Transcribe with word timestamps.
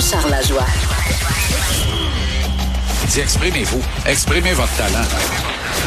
Jean-Charles 0.00 0.30
Lajoie. 0.30 0.66
Dis, 3.08 3.20
exprimez-vous. 3.20 3.82
Exprimez 4.06 4.54
votre 4.54 4.74
talent. 4.78 5.04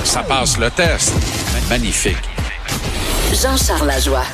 Ça 0.04 0.22
passe 0.22 0.60
le 0.60 0.70
test. 0.70 1.14
Magnifique. 1.68 2.18
Jean-Charles 3.32 3.88
Lajoie. 3.88 4.26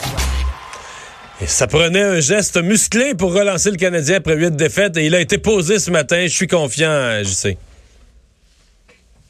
Et 1.41 1.47
ça 1.47 1.65
prenait 1.65 2.01
un 2.01 2.19
geste 2.19 2.61
musclé 2.61 3.15
pour 3.15 3.33
relancer 3.33 3.71
le 3.71 3.77
Canadien 3.77 4.17
après 4.17 4.35
huit 4.35 4.53
défaites 4.53 4.97
et 4.97 5.05
il 5.05 5.15
a 5.15 5.21
été 5.21 5.37
posé 5.37 5.79
ce 5.79 5.91
matin. 5.91 6.23
Je 6.23 6.33
suis 6.35 6.47
confiant, 6.47 7.23
je 7.23 7.29
sais. 7.29 7.57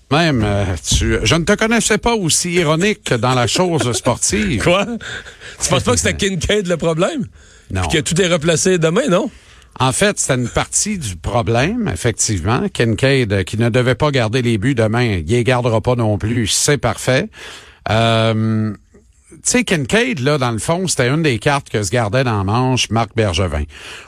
Même, 0.10 0.42
euh, 0.44 0.66
tu, 0.84 1.20
je 1.22 1.36
ne 1.36 1.44
te 1.44 1.54
connaissais 1.54 2.00
pas 2.00 2.16
aussi 2.16 2.54
ironique 2.54 3.14
dans 3.14 3.36
la 3.36 3.46
chose 3.46 3.92
sportive. 3.96 4.64
Quoi? 4.64 4.88
Tu 5.62 5.70
penses 5.70 5.84
pas 5.84 5.92
que 5.92 6.00
c'était 6.00 6.16
Kincaid 6.16 6.66
le 6.66 6.78
problème? 6.78 7.28
Non. 7.70 7.82
Puis 7.82 8.00
que 8.00 8.04
tout 8.04 8.20
est 8.20 8.28
replacé 8.28 8.80
demain, 8.80 9.08
non? 9.10 9.30
En 9.80 9.92
fait, 9.92 10.20
c'était 10.20 10.36
une 10.36 10.50
partie 10.50 10.98
du 10.98 11.16
problème, 11.16 11.90
effectivement. 11.92 12.68
Kincaid, 12.70 13.32
euh, 13.32 13.44
qui 13.44 13.58
ne 13.58 13.70
devait 13.70 13.96
pas 13.96 14.12
garder 14.12 14.42
les 14.42 14.58
buts 14.58 14.76
demain, 14.76 15.04
il 15.04 15.26
les 15.26 15.44
gardera 15.44 15.80
pas 15.82 15.96
non 15.96 16.18
plus. 16.18 16.48
C'est 16.48 16.78
parfait. 16.78 17.30
Euh, 17.90 18.74
tu 19.32 19.38
sais, 19.44 19.64
Kincaid, 19.64 20.22
là, 20.22 20.40
dans 20.40 20.50
le 20.50 20.58
fond, 20.58 20.88
c'était 20.88 21.08
une 21.08 21.22
des 21.22 21.38
cartes 21.38 21.70
que 21.70 21.84
se 21.84 21.92
gardait 21.92 22.24
dans 22.24 22.40
la 22.40 22.44
manche 22.44 22.90
Marc 22.90 23.12
Bergevin. 23.16 23.62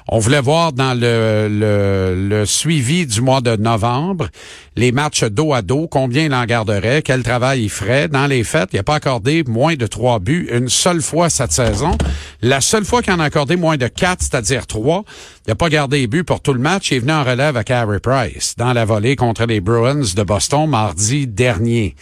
On 0.07 0.17
voulait 0.17 0.41
voir 0.41 0.73
dans 0.73 0.99
le, 0.99 1.47
le, 1.47 2.45
suivi 2.47 3.05
du 3.05 3.21
mois 3.21 3.39
de 3.39 3.55
novembre 3.55 4.29
les 4.75 4.91
matchs 4.91 5.23
dos 5.25 5.53
à 5.53 5.61
dos, 5.61 5.87
combien 5.87 6.25
il 6.25 6.33
en 6.33 6.45
garderait, 6.45 7.03
quel 7.03 7.21
travail 7.21 7.65
il 7.65 7.69
ferait. 7.69 8.07
Dans 8.07 8.25
les 8.25 8.43
faits, 8.43 8.69
il 8.73 8.77
n'a 8.77 8.83
pas 8.83 8.95
accordé 8.95 9.43
moins 9.43 9.75
de 9.75 9.85
trois 9.85 10.17
buts 10.17 10.49
une 10.51 10.69
seule 10.69 11.03
fois 11.03 11.29
cette 11.29 11.51
saison. 11.51 11.95
La 12.41 12.59
seule 12.59 12.85
fois 12.85 13.03
qu'il 13.03 13.13
en 13.13 13.19
a 13.19 13.25
accordé 13.25 13.57
moins 13.57 13.77
de 13.77 13.87
quatre, 13.87 14.21
c'est-à-dire 14.21 14.65
trois, 14.65 15.03
il 15.45 15.51
n'a 15.51 15.55
pas 15.55 15.69
gardé 15.69 15.99
les 15.99 16.07
buts 16.07 16.23
pour 16.23 16.41
tout 16.41 16.53
le 16.53 16.59
match. 16.59 16.89
Il 16.89 16.97
est 16.97 16.99
venu 16.99 17.11
en 17.11 17.23
relève 17.23 17.57
avec 17.57 17.69
Harry 17.69 17.99
Price 17.99 18.55
dans 18.57 18.73
la 18.73 18.85
volée 18.85 19.15
contre 19.15 19.45
les 19.45 19.61
Bruins 19.61 20.15
de 20.15 20.23
Boston 20.23 20.67
mardi 20.67 21.27
dernier. 21.27 21.95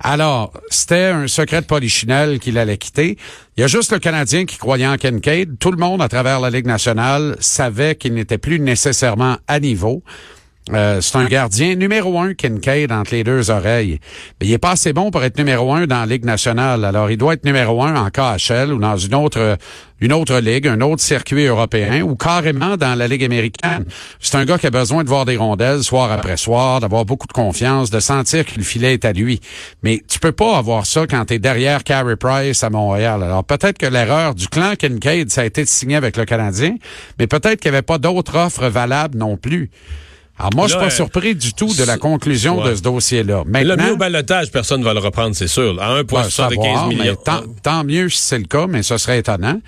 Alors, 0.00 0.52
c'était 0.70 1.06
un 1.06 1.26
secret 1.26 1.62
de 1.62 1.66
polichinelle 1.66 2.38
qu'il 2.38 2.56
allait 2.56 2.78
quitter. 2.78 3.16
Il 3.56 3.60
y 3.60 3.64
a 3.64 3.66
juste 3.66 3.92
le 3.92 3.98
Canadien 3.98 4.44
qui 4.44 4.56
croyait 4.56 4.86
en 4.86 4.96
Kincaid. 4.96 5.58
Tout 5.58 5.72
le 5.72 5.76
monde 5.76 6.00
à 6.00 6.08
travers 6.08 6.40
la 6.40 6.50
Ligue 6.50 6.66
nationale 6.66 7.36
savait 7.40 7.96
qu'il 7.96 8.14
n'était 8.14 8.38
plus 8.38 8.60
nécessairement 8.60 9.38
à 9.48 9.58
niveau. 9.58 10.02
Euh, 10.72 11.00
c'est 11.00 11.16
un 11.16 11.26
gardien 11.26 11.74
numéro 11.74 12.18
un, 12.18 12.34
Kincaid, 12.34 12.92
entre 12.92 13.12
les 13.12 13.24
deux 13.24 13.50
oreilles. 13.50 14.00
Mais 14.40 14.46
il 14.46 14.52
est 14.52 14.58
pas 14.58 14.72
assez 14.72 14.92
bon 14.92 15.10
pour 15.10 15.24
être 15.24 15.38
numéro 15.38 15.72
un 15.72 15.86
dans 15.86 16.00
la 16.00 16.06
Ligue 16.06 16.24
nationale. 16.24 16.84
Alors, 16.84 17.10
il 17.10 17.16
doit 17.16 17.34
être 17.34 17.44
numéro 17.44 17.82
un 17.82 17.96
en 17.96 18.10
KHL 18.10 18.72
ou 18.72 18.78
dans 18.78 18.96
une 18.96 19.14
autre 19.14 19.58
une 20.00 20.12
autre 20.12 20.38
ligue, 20.38 20.68
un 20.68 20.80
autre 20.80 21.02
circuit 21.02 21.46
européen 21.46 22.02
ou 22.02 22.14
carrément 22.14 22.76
dans 22.76 22.94
la 22.96 23.08
Ligue 23.08 23.24
américaine. 23.24 23.84
C'est 24.20 24.36
un 24.36 24.44
gars 24.44 24.58
qui 24.58 24.66
a 24.66 24.70
besoin 24.70 25.02
de 25.02 25.08
voir 25.08 25.24
des 25.24 25.36
rondelles 25.36 25.82
soir 25.82 26.12
après 26.12 26.36
soir, 26.36 26.80
d'avoir 26.80 27.04
beaucoup 27.04 27.26
de 27.26 27.32
confiance, 27.32 27.90
de 27.90 28.00
sentir 28.00 28.44
que 28.44 28.56
le 28.56 28.62
filet 28.62 28.94
est 28.94 29.04
à 29.04 29.12
lui. 29.12 29.40
Mais 29.82 30.02
tu 30.08 30.18
peux 30.20 30.32
pas 30.32 30.56
avoir 30.56 30.86
ça 30.86 31.06
quand 31.06 31.24
tu 31.26 31.34
es 31.34 31.38
derrière 31.38 31.82
Carey 31.82 32.16
Price 32.16 32.62
à 32.62 32.70
Montréal. 32.70 33.22
Alors 33.22 33.44
peut-être 33.44 33.78
que 33.78 33.86
l'erreur 33.86 34.34
du 34.34 34.48
clan 34.48 34.74
Kincaid, 34.76 35.30
ça 35.30 35.40
a 35.40 35.44
été 35.44 35.64
de 35.64 35.68
signer 35.68 35.96
avec 35.96 36.16
le 36.16 36.24
Canadien, 36.24 36.76
mais 37.18 37.26
peut-être 37.26 37.60
qu'il 37.60 37.70
n'y 37.70 37.76
avait 37.76 37.82
pas 37.82 37.98
d'autres 37.98 38.36
offres 38.36 38.68
valables 38.68 39.18
non 39.18 39.36
plus. 39.36 39.70
Alors 40.38 40.50
moi, 40.54 40.66
je 40.66 40.72
suis 40.72 40.78
pas 40.78 40.84
Là, 40.84 40.90
surpris 40.90 41.34
du 41.34 41.52
tout 41.52 41.74
de 41.74 41.82
la 41.84 41.98
conclusion 41.98 42.62
ouais. 42.62 42.70
de 42.70 42.74
ce 42.76 42.82
dossier-là. 42.82 43.42
Mais 43.46 43.64
le 43.64 43.70
Maintenant, 43.70 43.86
mieux 43.86 43.92
au 43.92 43.96
balotage, 43.96 44.50
personne 44.50 44.80
ne 44.80 44.84
va 44.84 44.94
le 44.94 45.00
reprendre, 45.00 45.34
c'est 45.34 45.48
sûr. 45.48 45.74
là. 45.74 45.86
À 45.86 45.94
Ouais, 45.94 46.02
1,75 46.02 46.30
savoir, 46.30 46.88
mais 46.88 46.94
millions. 46.94 47.14
tant, 47.16 47.42
tant 47.62 47.84
mieux 47.84 48.08
si 48.08 48.18
c'est 48.22 48.38
le 48.38 48.44
cas, 48.44 48.66
mais 48.68 48.82
ce 48.82 48.96
serait 48.98 49.18
étonnant. 49.18 49.60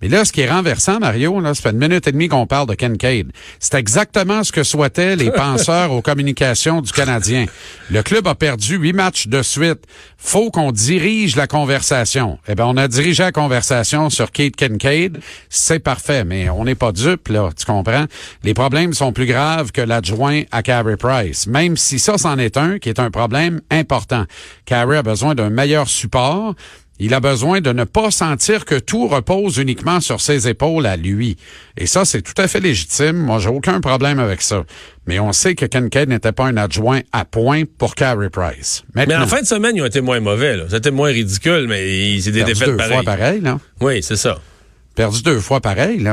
Mais 0.00 0.06
là, 0.08 0.24
ce 0.24 0.32
qui 0.32 0.42
est 0.42 0.50
renversant, 0.50 1.00
Mario, 1.00 1.40
là, 1.40 1.54
ça 1.54 1.62
fait 1.62 1.70
une 1.70 1.78
minute 1.78 2.06
et 2.06 2.12
demie 2.12 2.28
qu'on 2.28 2.46
parle 2.46 2.68
de 2.68 2.74
Kincaid. 2.74 3.32
C'est 3.58 3.74
exactement 3.74 4.44
ce 4.44 4.52
que 4.52 4.62
souhaitaient 4.62 5.16
les 5.16 5.30
penseurs 5.32 5.90
aux 5.92 6.02
communications 6.02 6.82
du 6.82 6.92
Canadien. 6.92 7.46
Le 7.90 8.02
club 8.04 8.28
a 8.28 8.36
perdu 8.36 8.76
huit 8.76 8.92
matchs 8.92 9.26
de 9.26 9.42
suite. 9.42 9.80
Faut 10.16 10.50
qu'on 10.50 10.70
dirige 10.72 11.34
la 11.36 11.46
conversation. 11.48 12.38
Eh 12.48 12.54
ben, 12.54 12.66
on 12.66 12.76
a 12.76 12.86
dirigé 12.86 13.24
la 13.24 13.32
conversation 13.32 14.08
sur 14.10 14.30
Kate 14.30 14.54
Kincaid. 14.56 15.18
C'est 15.48 15.78
parfait, 15.80 16.24
mais 16.24 16.48
on 16.50 16.64
n'est 16.64 16.74
pas 16.76 16.92
dupe, 16.92 17.28
là. 17.28 17.50
Tu 17.56 17.64
comprends? 17.64 18.04
Les 18.44 18.54
problèmes 18.54 18.94
sont 18.94 19.12
plus 19.12 19.26
graves 19.26 19.72
que 19.72 19.80
l'adjoint 19.80 20.17
à 20.50 20.62
Carey 20.62 20.96
Price. 20.96 21.46
Même 21.46 21.76
si 21.76 21.98
ça, 21.98 22.18
c'en 22.18 22.38
est 22.38 22.56
un, 22.56 22.78
qui 22.78 22.88
est 22.88 23.00
un 23.00 23.10
problème 23.10 23.60
important. 23.70 24.24
Carey 24.64 24.96
a 24.96 25.02
besoin 25.02 25.34
d'un 25.34 25.50
meilleur 25.50 25.88
support. 25.88 26.54
Il 27.00 27.14
a 27.14 27.20
besoin 27.20 27.60
de 27.60 27.72
ne 27.72 27.84
pas 27.84 28.10
sentir 28.10 28.64
que 28.64 28.74
tout 28.74 29.06
repose 29.06 29.58
uniquement 29.58 30.00
sur 30.00 30.20
ses 30.20 30.48
épaules 30.48 30.84
à 30.84 30.96
lui. 30.96 31.36
Et 31.76 31.86
ça, 31.86 32.04
c'est 32.04 32.22
tout 32.22 32.34
à 32.36 32.48
fait 32.48 32.58
légitime. 32.58 33.16
Moi, 33.16 33.38
j'ai 33.38 33.50
aucun 33.50 33.80
problème 33.80 34.18
avec 34.18 34.42
ça. 34.42 34.64
Mais 35.06 35.20
on 35.20 35.32
sait 35.32 35.54
que 35.54 35.64
Kincaid 35.64 36.08
n'était 36.08 36.32
pas 36.32 36.46
un 36.46 36.56
adjoint 36.56 37.00
à 37.12 37.24
point 37.24 37.62
pour 37.78 37.94
Carey 37.94 38.30
Price. 38.30 38.82
Mais 38.96 39.14
en 39.14 39.28
fin 39.28 39.40
de 39.40 39.46
semaine, 39.46 39.76
ils 39.76 39.82
ont 39.82 39.86
été 39.86 40.00
moins 40.00 40.18
mauvais. 40.18 40.58
C'était 40.68 40.90
moins 40.90 41.10
ridicule, 41.10 41.66
mais 41.68 42.18
c'est 42.20 42.32
des 42.32 42.42
défaites 42.42 42.70
deux 42.70 42.76
pareilles. 42.76 42.94
fois 42.94 43.02
pareil, 43.04 43.40
là. 43.42 43.60
Oui, 43.80 44.02
c'est 44.02 44.16
ça. 44.16 44.38
Perdu 44.98 45.22
deux 45.22 45.38
fois 45.38 45.60
pareil. 45.60 45.98
Tu 45.98 46.10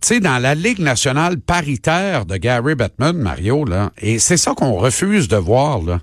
sais, 0.00 0.20
dans 0.20 0.38
la 0.38 0.54
Ligue 0.54 0.78
nationale 0.78 1.40
paritaire 1.40 2.24
de 2.24 2.36
Gary 2.36 2.76
Bettman, 2.76 3.16
Mario, 3.16 3.64
là, 3.64 3.90
et 3.98 4.20
c'est 4.20 4.36
ça 4.36 4.54
qu'on 4.54 4.74
refuse 4.74 5.26
de 5.26 5.36
voir, 5.36 5.82
là. 5.82 5.98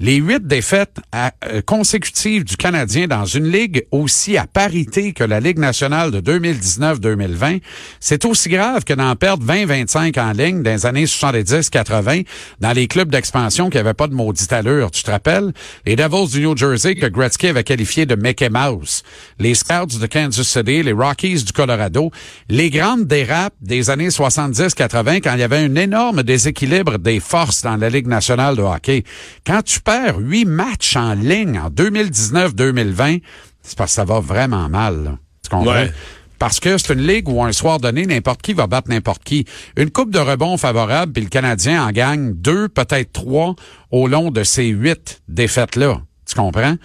Les 0.00 0.16
huit 0.16 0.46
défaites 0.46 0.96
euh, 1.14 1.60
consécutives 1.66 2.44
du 2.44 2.56
Canadien 2.56 3.08
dans 3.08 3.24
une 3.24 3.50
ligue 3.50 3.84
aussi 3.90 4.36
à 4.36 4.46
parité 4.46 5.12
que 5.12 5.24
la 5.24 5.40
Ligue 5.40 5.58
nationale 5.58 6.12
de 6.12 6.20
2019-2020, 6.20 7.60
c'est 7.98 8.24
aussi 8.24 8.48
grave 8.48 8.84
que 8.84 8.94
d'en 8.94 9.16
perdre 9.16 9.44
20-25 9.44 10.20
en 10.20 10.32
ligne 10.32 10.62
dans 10.62 10.70
les 10.70 10.86
années 10.86 11.06
70-80 11.06 12.24
dans 12.60 12.72
les 12.72 12.86
clubs 12.86 13.10
d'expansion 13.10 13.70
qui 13.70 13.76
n'avaient 13.76 13.94
pas 13.94 14.06
de 14.06 14.14
maudite 14.14 14.52
allure. 14.52 14.92
Tu 14.92 15.02
te 15.02 15.10
rappelles? 15.10 15.52
Les 15.84 15.96
Devils 15.96 16.30
du 16.30 16.42
New 16.42 16.56
Jersey 16.56 16.94
que 16.94 17.06
Gretzky 17.06 17.48
avait 17.48 17.64
qualifié 17.64 18.06
de 18.06 18.14
Mickey 18.14 18.50
Mouse. 18.50 19.02
Les 19.40 19.54
Scouts 19.54 19.98
de 20.00 20.06
Kansas 20.06 20.46
City, 20.46 20.84
les 20.84 20.92
Rockies 20.92 21.42
du 21.42 21.52
Colorado. 21.52 22.12
Les 22.48 22.70
grandes 22.70 23.06
dérapes 23.06 23.54
des 23.60 23.90
années 23.90 24.08
70-80 24.08 25.22
quand 25.22 25.34
il 25.34 25.40
y 25.40 25.42
avait 25.42 25.58
un 25.58 25.74
énorme 25.74 26.22
déséquilibre 26.22 26.98
des 26.98 27.18
forces 27.18 27.62
dans 27.62 27.76
la 27.76 27.90
Ligue 27.90 28.06
nationale 28.06 28.54
de 28.54 28.62
hockey. 28.62 29.02
Quand 29.44 29.62
tu 29.62 29.80
perds 29.88 30.18
huit 30.18 30.44
matchs 30.44 30.96
en 30.96 31.14
ligne 31.14 31.58
en 31.58 31.70
2019-2020, 31.70 33.22
c'est 33.62 33.78
parce 33.78 33.92
que 33.92 33.94
ça 33.94 34.04
va 34.04 34.20
vraiment 34.20 34.68
mal. 34.68 35.02
là. 35.02 35.18
Tu 35.42 35.48
comprends? 35.48 35.72
Ouais. 35.72 35.90
Parce 36.38 36.60
que 36.60 36.76
c'est 36.76 36.92
une 36.92 37.06
ligue 37.06 37.26
où 37.26 37.42
un 37.42 37.52
soir 37.52 37.80
donné, 37.80 38.04
n'importe 38.04 38.42
qui 38.42 38.52
va 38.52 38.66
battre 38.66 38.90
n'importe 38.90 39.24
qui. 39.24 39.46
Une 39.78 39.90
coupe 39.90 40.10
de 40.10 40.18
rebond 40.18 40.58
favorable, 40.58 41.14
puis 41.14 41.22
le 41.22 41.30
Canadien 41.30 41.86
en 41.86 41.90
gagne 41.90 42.34
deux, 42.34 42.68
peut-être 42.68 43.14
trois, 43.14 43.56
au 43.90 44.08
long 44.08 44.30
de 44.30 44.44
ces 44.44 44.66
huit 44.66 45.22
défaites-là. 45.28 46.02
Tu 46.28 46.34
comprends? 46.34 46.76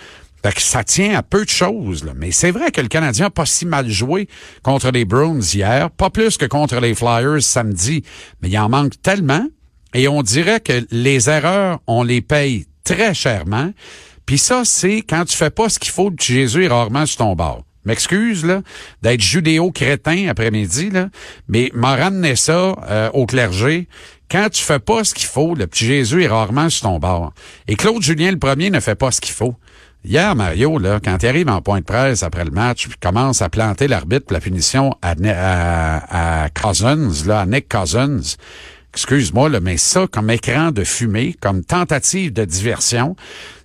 Fait 0.42 0.54
que 0.54 0.62
ça 0.62 0.86
tient 0.86 1.18
à 1.18 1.24
peu 1.24 1.44
de 1.44 1.50
choses, 1.50 2.06
là. 2.06 2.14
Mais 2.16 2.32
c'est 2.32 2.52
vrai 2.52 2.72
que 2.72 2.80
le 2.80 2.88
Canadien 2.88 3.26
a 3.26 3.32
pas 3.32 3.46
si 3.46 3.66
mal 3.66 3.90
joué 3.90 4.30
contre 4.64 4.92
les 4.92 5.04
Bruins 5.04 5.42
hier, 5.42 5.92
pas 5.92 6.10
plus 6.10 6.38
que 6.38 6.46
contre 6.46 6.80
les 6.80 6.96
Flyers 6.96 7.42
samedi. 7.42 8.04
Mais 8.42 8.48
il 8.48 8.58
en 8.58 8.70
manque 8.70 9.02
tellement. 9.02 9.46
Et 9.94 10.08
on 10.08 10.22
dirait 10.22 10.62
que 10.62 10.86
les 10.90 11.30
erreurs, 11.30 11.82
on 11.86 12.04
les 12.04 12.22
paye 12.22 12.66
très 12.84 13.14
chèrement. 13.14 13.72
Puis 14.26 14.38
ça, 14.38 14.64
c'est 14.66 14.98
quand 14.98 15.26
tu 15.26 15.36
fais 15.36 15.50
pas 15.50 15.70
ce 15.70 15.80
qu'il 15.80 15.92
faut, 15.92 16.12
Jésus 16.18 16.66
est 16.66 16.70
rarement 16.70 17.06
sur 17.06 17.18
ton 17.18 17.36
bord. 17.36 17.64
M'excuse, 17.86 18.46
là, 18.46 18.62
d'être 19.02 19.20
judéo-crétin 19.20 20.30
après-midi, 20.30 20.90
là, 20.90 21.10
mais 21.50 21.70
m'a 21.74 21.98
ramené 21.98 22.38
ça 22.38 22.76
euh, 22.90 23.10
au 23.14 23.26
clergé. 23.26 23.90
Quand 24.32 24.48
tu 24.50 24.64
fais 24.64 24.80
pas 24.80 25.04
ce 25.04 25.14
qu'il 25.14 25.28
faut, 25.28 25.54
le 25.54 25.68
petit 25.68 25.86
Jésus 25.86 26.24
est 26.24 26.28
rarement 26.28 26.70
sur 26.70 26.88
ton 26.88 26.98
bord. 26.98 27.34
Et 27.68 27.76
Claude 27.76 28.02
Julien, 28.02 28.32
le 28.32 28.40
premier, 28.40 28.70
ne 28.70 28.80
fait 28.80 28.96
pas 28.96 29.12
ce 29.12 29.20
qu'il 29.20 29.34
faut. 29.34 29.56
Hier, 30.06 30.34
Mario, 30.36 30.80
là, 30.80 31.00
quand 31.04 31.22
il 31.24 31.28
arrive 31.28 31.50
en 31.50 31.62
point 31.62 31.80
de 31.80 31.86
presse 31.86 32.24
après 32.24 32.44
le 32.46 32.52
match, 32.52 32.88
puis 32.88 32.98
commence 33.02 33.42
à 33.42 33.50
planter 33.50 33.88
l'arbitre 33.88 34.34
la 34.34 34.40
punition 34.40 34.96
à, 35.02 35.14
à, 35.26 36.44
à 36.46 36.50
Cousins, 36.50 37.26
là, 37.26 37.42
à 37.42 37.46
Nick 37.46 37.70
Cousins, 37.70 38.36
excuse-moi, 38.94 39.50
là, 39.50 39.60
mais 39.60 39.78
ça, 39.78 40.06
comme 40.08 40.30
écran 40.30 40.72
de 40.72 40.84
fumée, 40.84 41.36
comme 41.42 41.64
tentative 41.64 42.32
de 42.32 42.46
diversion, 42.46 43.16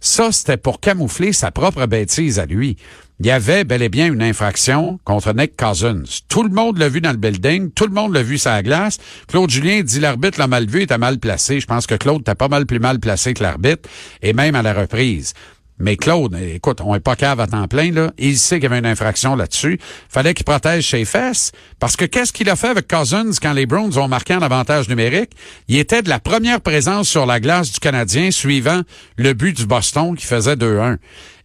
ça, 0.01 0.33
c'était 0.33 0.57
pour 0.57 0.81
camoufler 0.81 1.33
sa 1.33 1.51
propre 1.51 1.87
bêtise 1.87 2.39
à 2.39 2.47
lui. 2.47 2.77
Il 3.21 3.27
y 3.27 3.31
avait 3.31 3.65
bel 3.65 3.83
et 3.83 3.89
bien 3.89 4.13
une 4.13 4.23
infraction 4.23 5.01
contre 5.05 5.35
Nick 5.35 5.57
Cousins. 5.57 6.05
Tout 6.29 6.45
le 6.45 6.51
monde 6.51 6.79
l'a 6.79 6.89
vu 6.89 7.01
dans 7.01 7.11
le 7.11 7.17
building, 7.17 7.73
tout 7.73 7.87
le 7.87 7.93
monde 7.93 8.15
l'a 8.15 8.23
vu 8.23 8.39
sur 8.39 8.51
la 8.51 8.63
glace. 8.63 8.99
Claude 9.27 9.51
Julien 9.51 9.83
dit 9.83 9.99
l'arbitre 9.99 10.39
l'a 10.39 10.47
mal 10.47 10.67
vu, 10.67 10.79
il 10.79 10.83
était 10.85 10.99
mal 10.99 11.19
placé. 11.19 11.59
Je 11.59 11.67
pense 11.67 11.87
que 11.87 11.97
Claude 11.97 12.21
était 12.21 12.37
pas 12.37 12.49
mal 12.49 12.65
plus 12.65 12.79
mal 12.79 13.01
placé 13.01 13.35
que 13.35 13.43
l'arbitre, 13.43 13.89
et 14.23 14.33
même 14.33 14.55
à 14.55 14.63
la 14.63 14.73
reprise. 14.73 15.35
Mais 15.81 15.97
Claude, 15.97 16.35
écoute, 16.35 16.81
on 16.85 16.95
est 16.95 17.01
pas 17.01 17.15
cave 17.15 17.41
à 17.41 17.47
temps 17.47 17.69
plein, 17.69 17.93
là. 17.93 18.13
Il 18.19 18.37
sait 18.37 18.57
qu'il 18.57 18.65
y 18.65 18.67
avait 18.67 18.79
une 18.79 18.87
infraction 18.87 19.37
là-dessus. 19.37 19.79
Fallait 20.09 20.35
qu'il 20.35 20.45
protège 20.45 20.91
ses 20.91 21.05
fesses. 21.05 21.53
Parce 21.79 21.97
que 21.97 22.05
qu'est-ce 22.05 22.33
qu'il 22.33 22.51
a 22.51 22.57
fait 22.57 22.69
avec 22.69 22.89
Cousins 22.89 23.31
quand 23.41 23.53
les 23.53 23.67
Browns 23.67 23.97
ont 23.97 24.09
marqué 24.09 24.35
un 24.35 24.43
avantage 24.43 24.89
numérique? 24.89 25.31
Il 25.69 25.79
était 25.79 26.03
de 26.03 26.09
la 26.09 26.19
première 26.19 26.61
présence 26.61 27.09
sur 27.09 27.27
la 27.27 27.39
glace 27.39 27.73
du 27.73 27.79
Canadien 27.79 28.31
suivant 28.31 28.83
le 29.17 29.33
but 29.35 29.57
du 29.57 29.67
Boston 29.67 30.17
qui 30.17 30.27
faisait 30.27 30.57
2-1. 30.57 30.97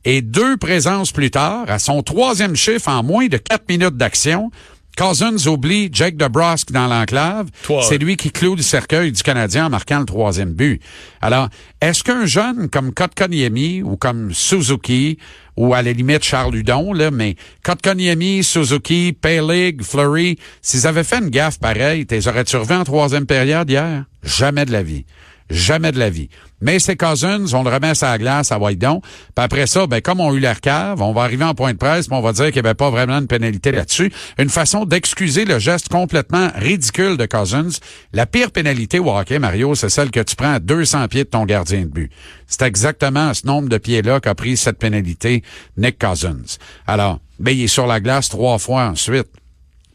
Et 0.06 0.22
deux 0.22 0.58
présences 0.58 1.14
plus 1.14 1.32
tard, 1.32 1.66
à 1.68 1.80
son 1.80 2.04
troisième 2.04 2.56
chiffre 2.56 2.90
en 2.90 3.04
moins 3.04 3.28
de 3.28 3.38
quatre 3.38 3.70
minutes 3.70 3.96
d'action, 3.96 4.52
Cousins 4.98 5.48
oublie 5.48 5.90
Jake 5.92 6.18
DeBrusque 6.18 6.72
dans 6.72 6.88
l'enclave. 6.88 7.48
C'est 7.82 7.98
lui 7.98 8.16
qui 8.16 8.32
cloue 8.32 8.56
le 8.56 8.62
cercueil 8.62 9.12
du 9.12 9.24
Canadien 9.24 9.66
en 9.66 9.70
marquant 9.70 10.00
le 10.00 10.06
troisième 10.06 10.54
but. 10.54 10.82
Alors, 11.22 11.50
est-ce 11.82 12.04
qu'un 12.04 12.26
jeune 12.26 12.70
comme 12.70 12.94
Kotkaniemi 12.94 13.82
ou 13.82 13.98
comme 13.98 14.34
Suzuki 14.34 15.18
ou 15.58 15.74
à 15.74 15.82
la 15.82 15.94
limite 15.94 16.24
Charles 16.24 16.56
Hudon, 16.56 16.94
là, 16.94 17.12
mais 17.12 17.36
Kotkaniemi, 17.64 18.44
Suzuki, 18.44 19.14
Paylig, 19.20 19.82
Fleury, 19.84 20.38
s'ils 20.62 20.88
avaient 20.88 21.04
fait 21.04 21.20
une 21.20 21.30
gaffe 21.30 21.60
pareille, 21.60 22.06
t'es 22.06 22.28
aurais-tu 22.28 22.58
revu 22.58 22.74
en 22.74 22.84
troisième 22.84 23.26
période 23.26 23.70
hier? 23.70 24.06
Jamais 24.24 24.66
de 24.66 24.72
la 24.72 24.84
vie. 24.84 25.06
Jamais 25.54 25.92
de 25.92 26.00
la 26.00 26.10
vie. 26.10 26.30
Mais 26.62 26.80
c'est 26.80 26.96
Cousins, 26.96 27.46
on 27.54 27.64
le 27.64 27.70
remet 27.70 27.92
à 28.04 28.12
la 28.12 28.18
glace 28.18 28.52
à 28.52 28.58
Whitedon. 28.58 29.02
Puis 29.02 29.44
après 29.44 29.68
ça, 29.68 29.86
ben 29.86 30.02
comme 30.02 30.20
on 30.20 30.34
eu 30.34 30.40
l'air 30.40 30.62
cave, 30.62 31.02
on 31.02 31.14
va 31.14 31.24
arriver 31.24 31.44
en 31.44 31.54
point 31.54 31.74
de 31.74 31.78
presse, 31.78 32.08
puis 32.08 32.16
on 32.16 32.22
va 32.22 32.34
dire 32.34 32.46
qu'il 32.46 32.62
n'y 32.62 32.68
avait 32.68 32.74
pas 32.74 32.90
vraiment 32.90 33.20
une 33.20 33.28
pénalité 33.28 33.72
là-dessus. 33.72 34.12
Une 34.40 34.50
façon 34.50 34.86
d'excuser 34.86 35.46
le 35.46 35.60
geste 35.60 35.90
complètement 35.90 36.50
ridicule 36.56 37.18
de 37.18 37.26
Cousins. 37.26 37.80
La 38.14 38.26
pire 38.26 38.52
pénalité 38.52 39.00
au 39.00 39.16
hockey, 39.16 39.40
Mario, 39.40 39.76
c'est 39.76 39.90
celle 39.90 40.10
que 40.10 40.22
tu 40.22 40.36
prends 40.36 40.54
à 40.54 40.60
200 40.60 41.08
pieds 41.10 41.26
de 41.26 41.30
ton 41.30 41.46
gardien 41.46 41.82
de 41.82 41.88
but. 41.88 42.12
C'est 42.48 42.64
exactement 42.64 43.30
à 43.30 43.34
ce 43.34 43.46
nombre 43.46 43.70
de 43.70 43.78
pieds-là 43.78 44.20
qu'a 44.20 44.36
pris 44.36 44.58
cette 44.58 44.80
pénalité 44.80 45.44
Nick 45.78 46.00
Cousins. 46.00 46.58
Alors, 46.88 47.20
ben 47.40 47.52
il 47.52 47.64
est 47.64 47.68
sur 47.68 47.88
la 47.88 48.00
glace 48.00 48.30
trois 48.30 48.58
fois 48.58 48.86
ensuite. 48.86 49.28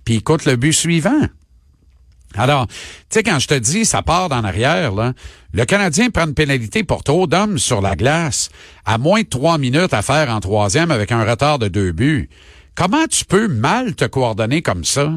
Puis 0.05 0.17
il 0.17 0.23
coûte 0.23 0.45
le 0.45 0.57
but 0.57 0.73
suivant. 0.73 1.29
Alors, 2.37 2.67
tu 2.67 2.75
sais, 3.11 3.23
quand 3.23 3.39
je 3.39 3.49
te 3.49 3.55
dis, 3.55 3.85
ça 3.85 4.03
part 4.03 4.29
d'en 4.29 4.45
arrière, 4.45 4.93
là, 4.93 5.15
le 5.53 5.65
Canadien 5.65 6.11
prend 6.11 6.27
une 6.27 6.35
pénalité 6.35 6.85
pour 6.85 7.03
trop 7.03 7.27
d'hommes 7.27 7.59
sur 7.59 7.81
la 7.81 7.97
glace, 7.97 8.51
à 8.85 8.99
moins 8.99 9.23
de 9.23 9.29
trois 9.29 9.57
minutes 9.57 9.95
à 9.95 10.03
faire 10.03 10.29
en 10.29 10.41
troisième 10.41 10.91
avec 10.91 11.11
un 11.11 11.25
retard 11.25 11.59
de 11.59 11.69
deux 11.69 11.93
buts. 11.93 12.29
Comment 12.75 13.07
tu 13.07 13.25
peux 13.25 13.49
mal 13.49 13.95
te 13.95 14.05
coordonner 14.05 14.63
comme 14.63 14.85
ça? 14.85 15.11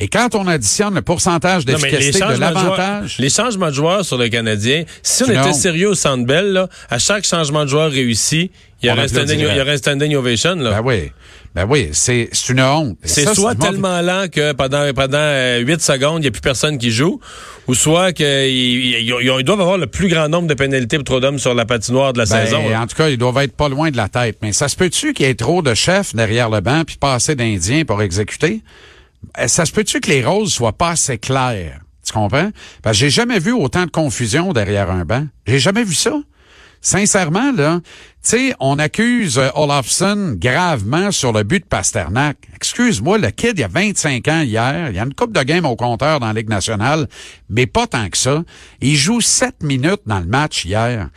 Et 0.00 0.06
quand 0.08 0.34
on 0.36 0.46
additionne 0.46 0.94
le 0.94 1.02
pourcentage 1.02 1.64
d'efficacité 1.64 2.12
de 2.20 2.24
changements 2.24 2.50
de 2.50 2.58
joueurs- 2.58 2.76
l'avantage... 2.78 3.16
Les 3.18 3.30
changements 3.30 3.68
de 3.68 3.74
joueurs 3.74 4.04
sur 4.04 4.16
le 4.16 4.28
Canadien, 4.28 4.84
si 5.02 5.24
on 5.24 5.26
était 5.30 5.52
sérieux 5.52 5.88
au 5.90 5.94
Centre 5.94 6.24
Bell, 6.24 6.52
là, 6.52 6.68
à 6.88 6.98
chaque 6.98 7.24
changement 7.24 7.64
de 7.64 7.70
joueur 7.70 7.90
réussi, 7.90 8.50
il 8.82 8.88
y 8.88 8.92
aurait 8.92 9.02
un 9.02 9.08
standing, 9.08 9.76
standing 9.76 10.14
ovation. 10.14 10.54
Là. 10.54 10.70
Ben 10.70 10.82
oui, 10.84 11.10
ben 11.52 11.66
oui, 11.68 11.88
c'est 11.90 12.28
c'est 12.30 12.52
une 12.52 12.60
honte. 12.60 12.96
C'est 13.02 13.34
soit 13.34 13.56
tellement 13.56 14.00
lent 14.02 14.26
que 14.30 14.52
pendant 14.52 14.88
pendant 14.94 15.18
euh, 15.18 15.58
8 15.58 15.80
secondes, 15.80 16.18
il 16.18 16.20
n'y 16.20 16.26
a 16.28 16.30
plus 16.30 16.40
personne 16.40 16.78
qui 16.78 16.92
joue, 16.92 17.18
ou 17.66 17.74
soit 17.74 18.12
qu'ils 18.12 18.24
ils, 18.26 18.98
ils- 19.00 19.34
ils 19.40 19.42
doivent 19.44 19.60
avoir 19.62 19.78
le 19.78 19.88
plus 19.88 20.06
grand 20.06 20.28
nombre 20.28 20.46
de 20.46 20.54
pénalités 20.54 20.96
pour 20.98 21.04
trop 21.06 21.18
d'hommes 21.18 21.40
sur 21.40 21.54
la 21.54 21.64
patinoire 21.64 22.12
de 22.12 22.18
la 22.18 22.26
Ben, 22.26 22.44
saison. 22.44 22.62
en 22.72 22.86
tout 22.86 22.94
cas, 22.94 23.08
ils 23.08 23.18
doivent 23.18 23.38
être 23.38 23.56
pas 23.56 23.68
loin 23.68 23.90
de 23.90 23.96
la 23.96 24.08
tête. 24.08 24.38
Mais 24.42 24.52
ça 24.52 24.68
se 24.68 24.76
peut-tu 24.76 25.12
qu'il 25.12 25.26
y 25.26 25.28
ait 25.28 25.34
trop 25.34 25.60
de 25.60 25.74
chefs 25.74 26.14
derrière 26.14 26.48
le 26.48 26.60
banc 26.60 26.84
puis 26.86 26.94
pas 27.00 27.14
assez 27.14 27.34
d'Indiens 27.34 27.82
pour 27.84 28.00
exécuter? 28.00 28.60
Euh, 29.38 29.48
Ça 29.48 29.64
se 29.64 29.72
peut-tu 29.72 30.00
que 30.00 30.08
les 30.08 30.24
rôles 30.24 30.48
soient 30.48 30.72
pas 30.76 30.90
assez 30.90 31.18
clairs? 31.18 31.80
Tu 32.04 32.12
comprends? 32.12 32.50
Parce 32.82 32.96
que 32.96 33.00
j'ai 33.00 33.10
jamais 33.10 33.38
vu 33.38 33.52
autant 33.52 33.84
de 33.84 33.90
confusion 33.90 34.52
derrière 34.52 34.90
un 34.90 35.04
banc. 35.04 35.26
J'ai 35.46 35.58
jamais 35.58 35.84
vu 35.84 35.94
ça. 35.94 36.14
Sincèrement, 36.80 37.50
là, 37.52 37.80
tu 37.82 37.90
sais, 38.22 38.54
on 38.60 38.78
accuse 38.78 39.36
euh, 39.36 39.48
Olafson 39.56 40.36
gravement 40.38 41.10
sur 41.10 41.32
le 41.32 41.42
but 41.42 41.64
de 41.64 41.68
Pasternak. 41.68 42.36
Excuse-moi, 42.54 43.18
le 43.18 43.30
kid, 43.30 43.52
il 43.54 43.60
y 43.60 43.64
a 43.64 43.68
25 43.68 44.28
ans 44.28 44.40
hier. 44.42 44.88
Il 44.90 44.96
y 44.96 44.98
a 45.00 45.02
une 45.02 45.12
coupe 45.14 45.36
de 45.36 45.42
game 45.42 45.66
au 45.66 45.74
compteur 45.74 46.20
dans 46.20 46.28
la 46.28 46.32
Ligue 46.32 46.48
nationale, 46.48 47.08
mais 47.50 47.66
pas 47.66 47.88
tant 47.88 48.08
que 48.08 48.16
ça. 48.16 48.44
Il 48.80 48.96
joue 48.96 49.20
7 49.20 49.62
minutes 49.64 50.02
dans 50.06 50.20
le 50.20 50.26
match 50.26 50.64
hier. 50.64 51.08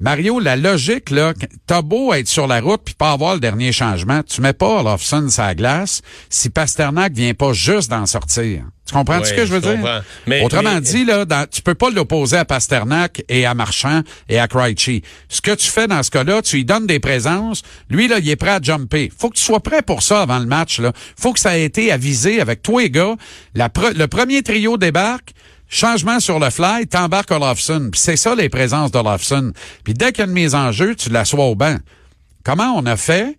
Mario, 0.00 0.40
la 0.40 0.56
logique, 0.56 1.10
là, 1.10 1.34
t'as 1.66 1.82
beau 1.82 2.14
être 2.14 2.26
sur 2.26 2.46
la 2.46 2.60
route 2.60 2.80
puis 2.84 2.94
pas 2.94 3.12
avoir 3.12 3.34
le 3.34 3.40
dernier 3.40 3.70
changement, 3.70 4.22
tu 4.22 4.40
mets 4.40 4.54
pas 4.54 4.80
Olofsson 4.80 5.28
sa 5.28 5.54
glace 5.54 6.00
si 6.30 6.48
Pasternak 6.48 7.12
vient 7.12 7.34
pas 7.34 7.52
juste 7.52 7.90
d'en 7.90 8.06
sortir. 8.06 8.62
Tu 8.86 8.94
comprends 8.94 9.22
ce 9.22 9.32
que 9.34 9.44
je 9.44 9.52
veux 9.52 9.60
je 9.62 9.68
dire? 9.68 10.02
Mais- 10.26 10.42
Autrement 10.42 10.74
mais- 10.74 10.80
dit, 10.80 11.04
là, 11.04 11.24
dans- 11.24 11.46
tu 11.48 11.62
peux 11.62 11.74
pas 11.74 11.90
l'opposer 11.90 12.38
à 12.38 12.44
Pasternak 12.44 13.22
et 13.28 13.44
à 13.46 13.54
Marchand 13.54 14.00
et 14.28 14.38
à 14.40 14.48
Krejci. 14.48 15.02
Ce 15.28 15.40
que 15.40 15.54
tu 15.54 15.68
fais 15.68 15.86
dans 15.86 16.02
ce 16.02 16.10
cas-là, 16.10 16.42
tu 16.42 16.56
lui 16.56 16.64
donnes 16.64 16.86
des 16.86 16.98
présences. 16.98 17.62
Lui, 17.88 18.08
là, 18.08 18.18
il 18.18 18.28
est 18.28 18.36
prêt 18.36 18.50
à 18.50 18.60
jumper. 18.60 19.12
Faut 19.16 19.28
que 19.28 19.36
tu 19.36 19.42
sois 19.44 19.60
prêt 19.60 19.82
pour 19.82 20.02
ça 20.02 20.22
avant 20.22 20.38
le 20.40 20.46
match, 20.46 20.80
là. 20.80 20.92
Faut 21.16 21.32
que 21.32 21.38
ça 21.40 21.56
ait 21.58 21.64
été 21.64 21.92
avisé 21.92 22.40
avec 22.40 22.62
toi, 22.62 22.82
les 22.82 22.90
gars. 22.90 23.14
La 23.54 23.68
pre- 23.68 23.94
le 23.96 24.08
premier 24.08 24.42
trio 24.42 24.76
débarque. 24.76 25.34
Changement 25.72 26.18
sur 26.18 26.40
le 26.40 26.50
fly, 26.50 26.88
t'embarques 26.88 27.30
Olofsson. 27.30 27.90
Puis 27.92 28.00
c'est 28.00 28.16
ça 28.16 28.34
les 28.34 28.48
présences 28.48 28.90
d'Olofsson. 28.90 29.52
Puis 29.84 29.94
dès 29.94 30.10
qu'il 30.10 30.18
y 30.18 30.22
a 30.22 30.26
une 30.26 30.32
mise 30.34 30.54
en 30.56 30.72
jeu, 30.72 30.96
tu 30.96 31.10
l'assois 31.10 31.44
au 31.44 31.54
banc. 31.54 31.76
Comment 32.44 32.74
on 32.76 32.84
a 32.86 32.96
fait 32.96 33.38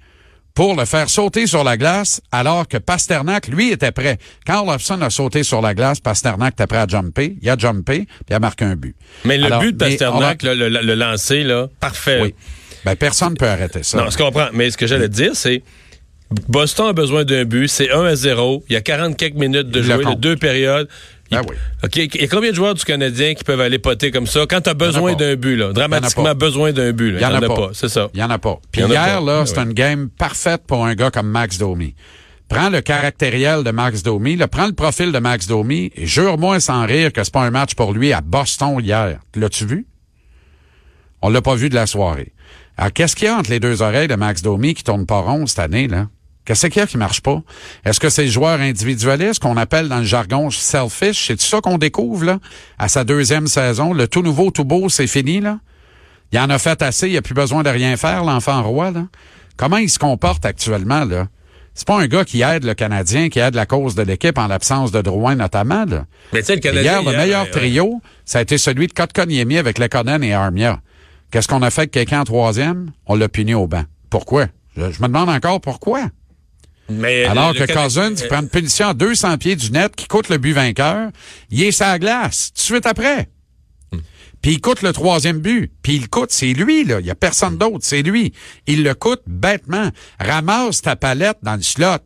pour 0.54 0.76
le 0.76 0.86
faire 0.86 1.10
sauter 1.10 1.46
sur 1.46 1.64
la 1.66 1.76
glace 1.76 2.22
alors 2.32 2.68
que 2.70 2.78
Pasternak, 2.78 3.48
lui, 3.48 3.72
était 3.72 3.92
prêt? 3.92 4.18
Quand 4.48 4.64
Olofsson 4.64 5.02
a 5.02 5.10
sauté 5.10 5.44
sur 5.44 5.62
la 5.62 5.74
glace, 5.74 6.00
Pasternak 6.00 6.54
était 6.54 6.68
prêt 6.68 6.78
à 6.78 6.88
jumper. 6.88 7.36
Il 7.42 7.50
a 7.50 7.58
jumpé, 7.58 8.06
puis 8.06 8.26
il 8.30 8.34
a 8.34 8.40
marqué 8.40 8.64
un 8.64 8.76
but. 8.78 8.96
mais 9.26 9.38
le 9.38 9.48
Alors, 9.48 9.60
but 9.60 9.74
de 9.74 9.78
Pasternak, 9.78 10.44
là, 10.44 10.56
le, 10.56 10.70
le, 10.70 10.80
le 10.82 10.96
lancer, 10.96 11.44
là, 11.44 11.68
parfait. 11.82 12.22
Oui. 12.22 12.36
Ben, 12.86 12.96
personne 12.96 13.32
ne 13.32 13.36
peut 13.36 13.48
arrêter 13.48 13.84
ça. 13.84 13.98
Non, 13.98 14.10
je 14.10 14.18
comprends. 14.18 14.48
Mais 14.54 14.72
ce 14.72 14.78
que 14.78 14.88
j'allais 14.88 15.10
dire, 15.10 15.36
c'est 15.36 15.64
Boston 16.48 16.88
a 16.88 16.94
besoin 16.94 17.26
d'un 17.26 17.44
but. 17.44 17.68
C'est 17.68 17.92
1 17.92 18.06
à 18.06 18.16
0. 18.16 18.64
Il 18.70 18.74
y 18.74 18.76
a 18.78 18.82
40 18.82 19.18
quelques 19.18 19.36
minutes 19.36 19.68
de 19.70 19.82
jouer, 19.82 20.04
de 20.06 20.14
deux 20.16 20.38
périodes. 20.38 20.88
Ben 21.32 21.42
oui. 21.50 21.56
OK. 21.84 21.96
Il 21.96 22.22
y 22.22 22.24
a 22.24 22.28
combien 22.28 22.50
de 22.52 22.56
joueurs 22.56 22.74
du 22.74 22.84
Canadien 22.84 23.34
qui 23.34 23.44
peuvent 23.44 23.62
aller 23.62 23.80
poter 23.80 24.12
comme 24.12 24.28
ça 24.28 24.42
quand 24.50 24.62
tu 24.62 24.70
as 24.70 24.74
besoin 24.74 25.14
d'un 25.16 25.36
but, 25.36 25.56
là? 25.56 25.72
Dramatiquement 25.74 26.36
besoin 26.36 26.72
d'un 26.74 26.92
but. 26.92 27.12
là. 27.14 27.20
Il 27.20 27.22
y 27.24 27.26
en 27.26 27.34
a 27.36 27.48
pas. 27.48 27.70
C'est 27.74 27.90
ça. 27.90 28.10
Il 28.14 28.20
y 28.20 28.24
en 28.24 28.30
a 28.30 28.38
pas. 28.38 28.60
Puis 28.72 28.82
hier, 28.82 29.22
là, 29.22 29.40
Ah 29.42 29.46
c'est 29.46 29.58
oui. 29.58 29.64
une 29.64 29.74
game 29.74 30.10
parfaite 30.10 30.64
pour 30.68 30.86
un 30.86 30.94
gars 30.94 31.10
comme 31.12 31.28
Max 31.30 31.58
Domi. 31.58 31.96
Prends 32.50 32.70
le 32.70 32.82
caractériel 32.82 33.64
de 33.64 33.72
Max 33.72 34.04
Domi, 34.04 34.36
là, 34.36 34.50
prends 34.50 34.68
le 34.68 34.74
profil 34.74 35.14
de 35.14 35.20
Max 35.20 35.48
Domi 35.48 35.90
et 35.96 36.06
jure-moi 36.06 36.60
sans 36.60 36.86
rire 36.86 37.14
que 37.14 37.24
c'est 37.24 37.34
pas 37.34 37.44
un 37.44 37.50
match 37.52 37.76
pour 37.76 37.94
lui 37.94 38.12
à 38.12 38.20
Boston 38.20 38.78
hier. 38.84 39.20
L'as-tu 39.36 39.66
vu? 39.66 39.88
On 41.22 41.30
l'a 41.30 41.42
pas 41.42 41.56
vu 41.56 41.70
de 41.70 41.76
la 41.76 41.86
soirée. 41.88 42.34
Alors, 42.78 42.92
qu'est-ce 42.92 43.16
qu'il 43.16 43.26
y 43.26 43.30
a 43.30 43.38
entre 43.38 43.52
les 43.52 43.60
deux 43.62 43.82
oreilles 43.82 44.10
de 44.10 44.16
Max 44.16 44.42
Domi 44.42 44.74
qui 44.74 44.84
tourne 44.84 45.06
pas 45.06 45.20
rond 45.22 45.46
cette 45.48 45.60
année, 45.60 45.88
là? 45.88 46.08
Qu'est-ce 46.44 46.68
qu'il 46.68 46.80
y 46.80 46.84
a 46.84 46.88
qui 46.88 46.98
marche 46.98 47.22
pas? 47.22 47.42
Est-ce 47.86 48.00
que 48.00 48.10
c'est 48.10 48.26
le 48.26 48.32
joueur 48.32 48.60
individualiste 48.60 49.42
qu'on 49.42 49.58
appelle 49.58 49.88
dans 49.90 50.00
le 50.00 50.06
jargon 50.06 50.50
selfish? 50.50 51.28
C'est 51.28 51.40
ça 51.40 51.62
qu'on 51.62 51.78
découvre, 51.78 52.26
là, 52.26 52.40
à 52.80 52.88
sa 52.88 53.04
deuxième 53.04 53.48
saison? 53.48 53.94
Le 53.94 54.08
tout 54.08 54.24
nouveau, 54.24 54.50
tout 54.50 54.66
beau, 54.66 54.90
c'est 54.90 55.08
fini, 55.08 55.40
là? 55.40 55.60
Il 56.32 56.40
en 56.40 56.50
a 56.50 56.58
fait 56.58 56.82
assez, 56.82 57.10
il 57.10 57.18
a 57.18 57.22
plus 57.22 57.34
besoin 57.36 57.62
de 57.62 57.70
rien 57.70 57.96
faire, 57.96 58.24
l'enfant 58.24 58.64
roi, 58.64 58.92
là. 58.92 59.06
Comment 59.58 59.78
il 59.78 59.90
se 59.90 60.00
comporte 60.00 60.46
actuellement, 60.46 61.06
là? 61.06 61.28
C'est 61.74 61.88
pas 61.88 62.00
un 62.00 62.08
gars 62.08 62.26
qui 62.26 62.42
aide 62.42 62.66
le 62.66 62.74
Canadien, 62.74 63.30
qui 63.30 63.40
aide 63.40 63.56
la 63.56 63.66
cause 63.66 63.96
de 63.96 64.02
l'équipe 64.02 64.38
en 64.38 64.48
l'absence 64.48 64.92
de 64.92 65.02
Drouin, 65.02 65.36
notamment, 65.36 65.86
là. 65.86 66.06
Mais 66.34 66.40
tu 66.40 66.48
sais, 66.48 66.56
le 66.56 66.62
Canadien. 66.62 67.02
Hier, 67.02 67.04
le 67.04 67.18
meilleur 67.18 67.44
ouais, 67.44 67.52
trio, 67.52 68.02
ça 68.26 68.40
a 68.40 68.42
été 68.42 68.58
celui 68.58 68.88
de 68.88 68.94
Kotkaniemi 68.94 69.58
avec 69.58 69.78
Lekonen 69.78 70.24
et 70.24 70.34
Armia. 70.34 70.82
Qu'est-ce 71.32 71.48
qu'on 71.48 71.62
a 71.62 71.70
fait 71.70 71.82
avec 71.82 71.92
quelqu'un 71.92 72.22
en 72.22 72.26
troisième? 72.26 72.92
On 73.06 73.16
l'a 73.16 73.30
puni 73.30 73.54
au 73.54 73.68
banc. 73.68 73.84
Pourquoi? 74.10 74.48
Je, 74.76 74.92
je 74.92 75.02
me 75.02 75.08
demande 75.08 75.30
encore 75.30 75.62
pourquoi. 75.62 76.08
Mais 76.98 77.26
Alors 77.26 77.54
que 77.54 77.72
Cousins 77.72 78.16
prend 78.30 78.42
une 78.42 78.50
punition 78.50 78.90
à 78.90 78.94
200 78.94 79.38
pieds 79.38 79.56
du 79.56 79.72
net 79.72 79.96
qui 79.96 80.08
coûte 80.08 80.30
le 80.30 80.38
but 80.38 80.54
vainqueur, 80.54 81.12
il 81.50 81.64
est 81.64 81.72
sa 81.72 81.98
glace 82.00 82.52
tout 82.54 82.60
de 82.60 82.66
suite 82.66 82.86
après. 82.86 83.30
Puis 84.42 84.54
il 84.54 84.62
coûte 84.62 84.82
le 84.82 84.92
troisième 84.92 85.40
but. 85.40 85.72
Puis 85.84 85.96
il 85.96 86.10
coûte, 86.10 86.32
c'est 86.32 86.54
lui, 86.54 86.84
là. 86.84 87.00
Il 87.00 87.06
y 87.06 87.12
a 87.12 87.16
personne 87.16 87.58
d'autre, 87.58 87.82
c'est 87.82 88.02
lui. 88.02 88.34
Il 88.66 88.84
le 88.84 88.96
coûte 88.96 89.22
bêtement. 89.28 89.90
Ramasse 90.20 90.82
ta 90.82 90.96
palette 90.96 91.38
dans 91.44 91.56
le 91.56 91.62
slot. 91.62 92.00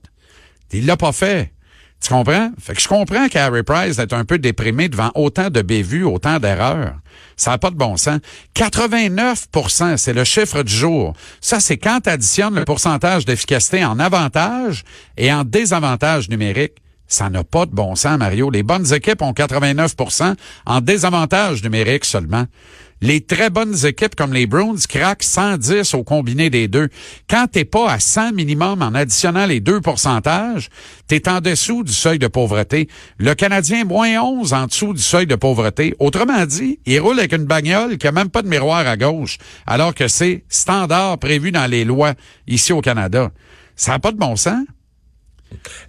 Il 0.72 0.86
l'a 0.86 0.98
pas 0.98 1.14
fait. 1.14 1.54
Tu 2.02 2.10
comprends? 2.10 2.52
Fait 2.60 2.76
que 2.76 2.82
je 2.82 2.88
comprends 2.88 3.28
qu'Harry 3.30 3.64
Price 3.64 3.98
est 3.98 4.14
un 4.14 4.26
peu 4.26 4.38
déprimé 4.38 4.90
devant 4.90 5.12
autant 5.16 5.50
de 5.50 5.62
bévues, 5.62 6.04
autant 6.04 6.40
d'erreurs. 6.40 6.96
Ça 7.36 7.52
n'a 7.52 7.58
pas 7.58 7.72
de 7.72 7.76
bon 7.76 7.98
sens. 7.98 8.20
89% 8.56 9.98
c'est 9.98 10.14
le 10.14 10.24
chiffre 10.24 10.64
du 10.64 10.74
jour. 10.74 11.14
Ça, 11.42 11.60
c'est 11.60 11.78
quand 11.78 12.02
tu 12.04 12.10
additionnes 12.10 12.56
le 12.56 12.66
pourcentage 12.66 13.26
d'efficacité 13.26 13.84
en 13.84 14.00
avantage 14.00 14.84
et 15.18 15.34
en 15.34 15.44
désavantage 15.44 16.30
numérique. 16.30 16.74
Ça 17.08 17.30
n'a 17.30 17.44
pas 17.44 17.66
de 17.66 17.72
bon 17.72 17.96
sens, 17.96 18.18
Mario. 18.18 18.50
Les 18.50 18.64
bonnes 18.64 18.92
équipes 18.94 19.22
ont 19.22 19.32
89% 19.32 20.36
en 20.66 20.82
désavantage 20.82 21.64
numérique 21.64 22.06
seulement. 22.06 22.46
Les 23.02 23.22
très 23.22 23.50
bonnes 23.50 23.86
équipes 23.86 24.16
comme 24.16 24.34
les 24.34 24.48
Bruins 24.48 24.76
craquent 24.88 25.22
110 25.24 25.94
au 25.94 26.04
combiné 26.04 26.50
des 26.50 26.68
deux. 26.68 26.88
Quand 27.30 27.46
t'es 27.52 27.66
pas 27.66 27.92
à 27.92 28.00
100 28.00 28.32
minimum 28.32 28.82
en 28.82 28.94
additionnant 28.96 29.46
les 29.46 29.60
deux 29.60 29.82
pourcentages, 29.82 30.70
t'es 31.08 31.28
en 31.28 31.42
dessous 31.42 31.84
du 31.84 31.92
seuil 31.92 32.20
de 32.20 32.28
pauvreté. 32.28 32.88
Le 33.18 33.34
Canadien, 33.36 33.84
moins 33.84 34.22
11 34.24 34.54
en 34.54 34.66
dessous 34.68 34.94
du 34.94 35.02
seuil 35.02 35.28
de 35.28 35.36
pauvreté. 35.36 35.94
Autrement 36.00 36.46
dit, 36.46 36.80
il 36.86 37.00
roule 37.00 37.20
avec 37.20 37.34
une 37.34 37.46
bagnole 37.46 37.98
qui 37.98 38.08
a 38.08 38.12
même 38.14 38.30
pas 38.30 38.42
de 38.42 38.48
miroir 38.48 38.88
à 38.88 38.96
gauche, 38.98 39.38
alors 39.68 39.94
que 39.94 40.08
c'est 40.08 40.46
standard 40.48 41.18
prévu 41.20 41.52
dans 41.52 41.70
les 41.70 41.84
lois 41.84 42.14
ici 42.48 42.72
au 42.74 42.82
Canada. 42.82 43.30
Ça 43.76 43.92
n'a 43.92 44.00
pas 44.00 44.14
de 44.14 44.18
bon 44.18 44.36
sens. 44.38 44.64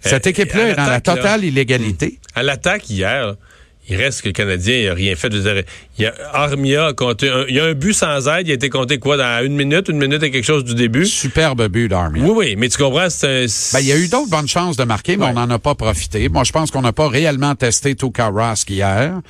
Cette 0.01 0.27
Euh, 0.27 0.29
équipe-là 0.29 0.69
est 0.69 0.75
dans 0.75 0.83
la 0.83 0.89
là. 0.91 1.01
totale 1.01 1.43
illégalité. 1.45 2.19
À 2.35 2.43
l'attaque 2.43 2.89
hier, 2.89 3.35
il 3.89 3.95
reste 3.95 4.21
que 4.21 4.27
le 4.27 4.33
Canadien 4.33 4.89
n'a 4.89 4.93
rien 4.93 5.15
fait. 5.15 5.31
Je 5.31 5.37
veux 5.37 5.53
dire, 5.53 5.63
il 5.97 6.03
y 6.03 6.05
a, 6.05 6.13
Armia 6.33 6.87
a 6.87 6.93
compté, 6.93 7.29
un, 7.29 7.45
il 7.47 7.55
y 7.55 7.59
a 7.59 7.65
un 7.65 7.73
but 7.73 7.93
sans 7.93 8.27
aide, 8.27 8.47
il 8.47 8.51
a 8.51 8.55
été 8.55 8.69
compté 8.69 8.97
quoi, 8.97 9.17
dans 9.17 9.45
une 9.45 9.55
minute, 9.55 9.87
une 9.89 9.97
minute 9.97 10.21
et 10.23 10.31
quelque 10.31 10.45
chose 10.45 10.63
du 10.63 10.75
début? 10.75 11.05
Superbe 11.05 11.67
but 11.67 11.87
d'Armia. 11.87 12.23
Oui, 12.23 12.31
oui, 12.35 12.55
mais 12.57 12.69
tu 12.69 12.77
comprends, 12.77 13.09
c'est 13.09 13.47
ben, 13.73 13.79
il 13.79 13.87
y 13.87 13.91
a 13.91 13.97
eu 13.97 14.07
d'autres 14.07 14.29
bonnes 14.29 14.47
chances 14.47 14.77
de 14.77 14.83
marquer, 14.83 15.17
mais 15.17 15.25
on 15.25 15.33
n'en 15.33 15.49
a 15.49 15.59
pas 15.59 15.75
profité. 15.75 16.27
Moi, 16.29 16.43
je 16.43 16.51
pense 16.51 16.71
qu'on 16.71 16.81
n'a 16.81 16.93
pas 16.93 17.07
réellement 17.07 17.55
testé 17.55 17.95
Tuka 17.95 18.29
Rask 18.29 18.69
hier. 18.69 19.21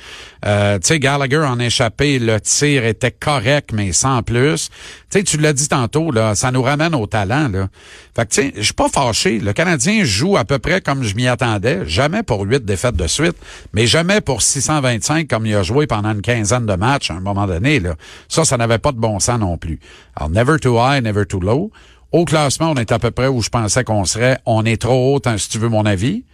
Euh, 0.44 0.78
tu 0.78 0.88
sais, 0.88 0.98
Gallagher 0.98 1.38
en 1.38 1.58
échappé, 1.58 2.18
le 2.18 2.40
tir 2.40 2.84
était 2.84 3.10
correct, 3.10 3.70
mais 3.72 3.92
sans 3.92 4.22
plus. 4.22 4.70
Tu 5.10 5.18
sais, 5.18 5.24
tu 5.24 5.38
l'as 5.38 5.52
dit 5.52 5.68
tantôt, 5.68 6.10
là, 6.10 6.34
ça 6.34 6.50
nous 6.50 6.62
ramène 6.62 6.94
au 6.94 7.06
talent, 7.06 7.48
là. 7.48 7.68
Fait 8.14 8.26
que, 8.26 8.34
tu 8.34 8.42
sais, 8.42 8.52
je 8.56 8.62
suis 8.62 8.74
pas 8.74 8.88
fâché. 8.88 9.38
Le 9.38 9.52
Canadien 9.52 10.04
joue 10.04 10.36
à 10.36 10.44
peu 10.44 10.58
près 10.58 10.80
comme 10.80 11.02
je 11.02 11.14
m'y 11.14 11.28
attendais. 11.28 11.86
Jamais 11.86 12.22
pour 12.22 12.42
huit 12.42 12.64
défaites 12.64 12.96
de 12.96 13.06
suite, 13.06 13.36
mais 13.72 13.86
jamais 13.86 14.20
pour 14.20 14.42
625 14.48 15.28
comme 15.28 15.46
il 15.46 15.54
a 15.54 15.62
joué 15.62 15.86
pendant 15.86 16.12
une 16.12 16.22
quinzaine 16.22 16.66
de 16.66 16.74
matchs 16.74 17.10
à 17.10 17.14
un 17.14 17.20
moment 17.20 17.46
donné. 17.46 17.80
Là. 17.80 17.94
Ça, 18.28 18.44
ça 18.44 18.56
n'avait 18.56 18.78
pas 18.78 18.92
de 18.92 18.98
bon 18.98 19.18
sens 19.20 19.38
non 19.38 19.56
plus. 19.56 19.78
Alors, 20.16 20.30
never 20.30 20.58
too 20.58 20.76
high, 20.78 21.02
never 21.02 21.26
too 21.26 21.40
low. 21.40 21.70
Au 22.10 22.24
classement, 22.24 22.70
on 22.70 22.74
est 22.76 22.90
à 22.90 22.98
peu 22.98 23.10
près 23.10 23.26
où 23.26 23.42
je 23.42 23.50
pensais 23.50 23.84
qu'on 23.84 24.04
serait. 24.04 24.38
On 24.46 24.64
est 24.64 24.80
trop 24.80 25.16
haut, 25.16 25.22
hein, 25.26 25.36
si 25.36 25.48
tu 25.50 25.58
veux 25.58 25.68
mon 25.68 25.84
avis. 25.84 26.24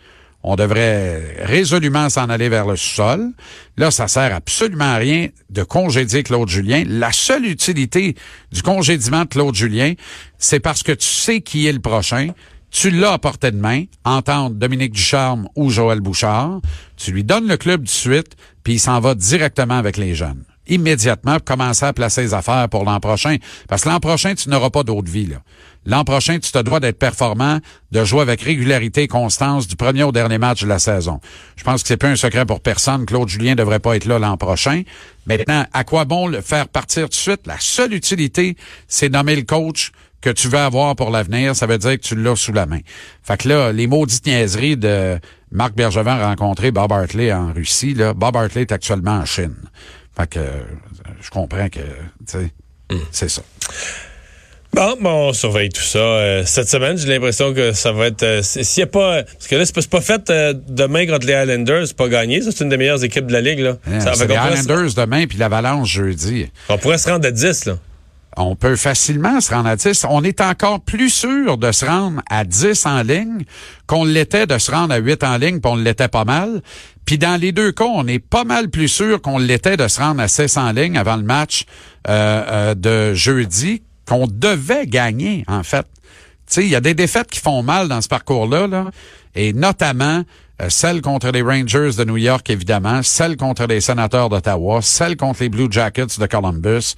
On 0.47 0.57
devrait 0.57 1.37
résolument 1.43 2.11
s'en 2.11 2.29
aller 2.29 2.51
vers 2.51 2.67
le 2.67 2.77
sol. 2.77 3.31
Là, 3.79 3.91
ça 3.91 4.09
sert 4.09 4.35
absolument 4.35 4.93
à 4.93 4.97
rien 4.97 5.29
de 5.49 5.63
congédier 5.63 6.23
Claude 6.23 6.51
Julien. 6.51 6.85
La 6.87 7.13
seule 7.13 7.47
utilité 7.47 8.15
du 8.53 8.63
congédiement 8.63 9.23
de 9.23 9.29
Claude 9.29 9.55
Julien, 9.55 9.95
c'est 10.37 10.61
parce 10.61 10.83
que 10.83 10.93
tu 10.93 11.07
sais 11.07 11.41
qui 11.41 11.67
est 11.67 11.73
le 11.73 11.81
prochain 11.81 12.29
tu 12.75 12.91
l'as 12.91 13.13
à 13.13 13.19
portée 13.19 13.53
de 13.53 13.57
main, 13.57 13.85
entendre 14.05 14.57
Dominique 14.57 14.93
Ducharme 14.93 15.49
ou 15.55 15.71
Joël 15.71 16.01
Bouchard, 16.01 16.61
tu 16.97 17.13
lui 17.13 17.23
donnes 17.23 17.47
le 17.47 17.57
club 17.57 17.85
de 17.85 17.89
suite, 17.89 18.37
puis 18.65 18.75
il 18.75 18.79
s'en 18.81 18.99
va 18.99 19.15
directement 19.15 19.79
avec 19.79 19.97
les 19.97 20.17
jeunes. 20.17 20.43
Immédiatement, 20.67 21.35
pour 21.35 21.45
commencer 21.45 21.85
à 21.85 21.93
placer 21.93 22.23
les 22.23 22.35
affaires 22.35 22.69
pour 22.69 22.85
l'an 22.85 22.99
prochain. 22.99 23.37
Parce 23.69 23.83
que 23.83 23.91
l'an 23.91 24.01
prochain, 24.01 24.35
tu 24.35 24.49
n'auras 24.49 24.71
pas 24.71 24.83
d'autre 24.83 25.09
vie. 25.09 25.29
L'an 25.87 26.03
prochain, 26.03 26.39
tu 26.41 26.51
te 26.51 26.59
dois 26.59 26.81
d'être 26.81 26.99
performant, 26.99 27.61
de 27.93 28.05
jouer 28.05 28.23
avec 28.23 28.41
régularité 28.41 29.03
et 29.03 29.09
constance 29.09 29.69
du 29.69 29.77
premier 29.77 30.03
au 30.03 30.11
dernier 30.11 30.39
match 30.39 30.63
de 30.63 30.67
la 30.67 30.81
saison. 30.81 31.21
Je 31.55 31.63
pense 31.63 31.83
que 31.83 31.89
c'est 31.89 31.97
pas 31.99 32.09
un 32.09 32.17
secret 32.17 32.45
pour 32.45 32.61
personne. 32.61 33.07
Claude 33.07 33.29
Julien 33.29 33.55
devrait 33.55 33.79
pas 33.79 33.95
être 33.95 34.07
là 34.07 34.19
l'an 34.19 34.37
prochain. 34.37 34.83
Maintenant, 35.27 35.65
à 35.73 35.85
quoi 35.85 36.07
bon 36.07 36.27
le 36.27 36.41
faire 36.41 36.67
partir 36.67 37.05
tout 37.05 37.11
de 37.11 37.15
suite? 37.15 37.47
La 37.47 37.61
seule 37.61 37.95
utilité, 37.95 38.57
c'est 38.89 39.11
nommer 39.11 39.37
le 39.37 39.43
coach 39.43 39.93
que 40.25 40.31
tu 40.31 40.49
veux 40.49 40.59
avoir 40.59 40.97
pour 40.97 41.11
l'avenir, 41.11 41.55
ça 41.55 41.67
veut 41.67 41.77
dire 41.77 41.93
que 41.93 42.03
tu 42.03 42.17
l'as 42.17 42.35
sous 42.35 42.53
la 42.53 42.65
main. 42.65 42.81
Fait 43.23 43.37
que 43.37 43.49
là, 43.49 43.73
les 43.73 43.87
maudites 43.87 44.27
niaiseries 44.27 44.79
de 44.79 45.19
Marc 45.53 45.75
Bergevin 45.75 46.17
rencontrer 46.17 46.71
Bob 46.71 46.91
Hartley 46.91 47.31
en 47.31 47.53
Russie, 47.53 47.93
là, 47.93 48.15
Bob 48.15 48.35
Hartley 48.35 48.63
est 48.63 48.73
actuellement 48.73 49.19
en 49.19 49.27
Chine. 49.27 49.55
Fait 50.17 50.27
que 50.27 50.41
je 51.21 51.29
comprends 51.29 51.69
que, 51.69 51.81
tu 51.81 52.27
sais, 52.27 52.51
mm. 52.91 52.97
c'est 53.11 53.29
ça. 53.29 53.43
Bon, 54.73 54.97
bon, 55.01 55.29
on 55.29 55.33
surveille 55.33 55.69
tout 55.69 55.83
ça. 55.83 55.99
Euh, 55.99 56.43
cette 56.47 56.69
semaine, 56.69 56.97
j'ai 56.97 57.07
l'impression 57.07 57.53
que 57.53 57.73
ça 57.73 57.93
va 57.93 58.07
être... 58.07 58.23
Euh, 58.23 58.43
s'il 58.43 58.83
a 58.83 58.87
pas... 58.87 59.23
Parce 59.23 59.47
que 59.47 59.55
là, 59.55 59.65
c'est 59.65 59.89
pas, 59.89 60.01
fait 60.01 60.31
euh, 60.31 60.53
demain 60.53 61.07
contre 61.07 61.27
les 61.27 61.35
Islanders, 61.35 61.87
c'est 61.87 61.97
pas 61.97 62.09
gagné. 62.09 62.41
Ça, 62.41 62.51
c'est 62.51 62.65
une 62.65 62.71
des 62.71 62.77
meilleures 62.77 63.05
équipes 63.05 63.27
de 63.27 63.33
la 63.33 63.41
Ligue. 63.41 63.61
Là. 63.61 63.77
Ça, 64.01 64.13
les 64.13 64.35
Islanders 64.35 64.95
demain, 64.95 65.27
puis 65.27 65.39
l'Avalanche 65.39 65.93
jeudi. 65.93 66.51
On 66.69 66.79
pourrait 66.79 66.99
se 66.99 67.09
rendre 67.09 67.29
à 67.29 67.31
10, 67.31 67.67
là 67.67 67.77
on 68.37 68.57
peut 68.57 68.77
facilement 68.77 69.41
se 69.41 69.53
rendre 69.55 69.69
à 69.69 69.77
10. 69.77 70.07
On 70.09 70.25
est 70.25 70.41
encore 70.41 70.81
plus 70.81 71.11
sûr 71.11 71.59
de 71.59 71.73
se 71.73 71.85
rendre 71.85 72.21
à 72.31 72.45
10 72.45 72.87
en 72.87 73.03
ligne 73.03 73.45
qu'on 73.87 74.05
l'était 74.05 74.47
de 74.47 74.59
se 74.59 74.71
rendre 74.71 74.95
à 74.95 74.99
8 74.99 75.23
en 75.25 75.37
ligne, 75.37 75.61
puis 75.61 75.71
on 75.71 75.77
l'était 75.77 76.09
pas 76.09 76.25
mal. 76.25 76.63
Puis 77.05 77.19
dans 77.19 77.41
les 77.41 77.53
deux 77.53 77.73
cas, 77.73 77.85
on 77.85 78.07
est 78.07 78.19
pas 78.19 78.45
mal 78.45 78.71
plus 78.71 78.89
sûr 78.89 79.21
qu'on 79.21 79.39
l'était 79.39 79.77
de 79.77 79.89
se 79.89 80.01
rendre 80.01 80.21
à 80.21 80.29
6 80.29 80.57
en 80.57 80.73
ligne 80.73 80.97
avant 80.97 81.17
le 81.17 81.23
match 81.23 81.67
euh, 82.09 82.45
euh, 82.49 82.75
de 82.75 83.15
jeudi, 83.15 83.83
qu'on 84.07 84.27
devait 84.27 84.87
gagner, 84.87 85.45
en 85.47 85.63
fait. 85.63 85.87
Tu 86.51 86.63
il 86.63 86.69
y 86.69 86.75
a 86.75 86.81
des 86.81 86.95
défaites 86.95 87.31
qui 87.31 87.41
font 87.41 87.63
mal 87.63 87.89
dans 87.89 88.01
ce 88.01 88.09
parcours-là, 88.09 88.67
là, 88.67 88.91
et 89.35 89.53
notamment 89.53 90.23
euh, 90.63 90.69
celle 90.69 91.01
contre 91.01 91.31
les 91.31 91.43
Rangers 91.43 91.91
de 91.97 92.05
New 92.05 92.17
York, 92.17 92.49
évidemment, 92.51 93.03
celle 93.03 93.37
contre 93.37 93.67
les 93.67 93.81
Sénateurs 93.81 94.29
d'Ottawa, 94.29 94.81
celle 94.83 95.17
contre 95.17 95.43
les 95.43 95.49
Blue 95.49 95.69
Jackets 95.71 96.19
de 96.19 96.27
Columbus 96.27 96.95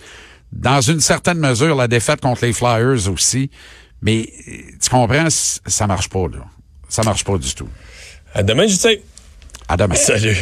dans 0.57 0.81
une 0.81 1.01
certaine 1.01 1.39
mesure, 1.39 1.77
la 1.77 1.89
défaite 1.89 2.21
contre 2.21 2.45
les 2.45 2.53
Flyers 2.53 3.11
aussi. 3.11 3.51
Mais 4.03 4.33
tu 4.81 4.91
comprends, 4.91 5.29
ça 5.31 5.87
marche 5.87 6.09
pas, 6.09 6.27
là. 6.29 6.45
Ça 6.89 7.03
marche 7.03 7.25
pas 7.25 7.37
du 7.39 7.55
tout. 7.55 7.69
À 8.35 8.43
demain, 8.43 8.67
je 8.67 8.75
sais. 8.75 9.03
À 9.69 9.77
demain. 9.77 9.95
Salut. 9.95 10.37